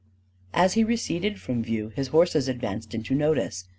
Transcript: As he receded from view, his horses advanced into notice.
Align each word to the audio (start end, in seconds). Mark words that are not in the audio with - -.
As 0.55 0.73
he 0.73 0.83
receded 0.83 1.39
from 1.39 1.61
view, 1.61 1.89
his 1.89 2.07
horses 2.07 2.47
advanced 2.47 2.95
into 2.95 3.13
notice. 3.13 3.65